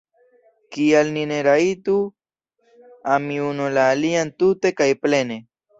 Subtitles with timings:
[0.77, 1.99] Kial ni ne rajtu
[3.13, 5.45] ami unu la alian tute kaj plene?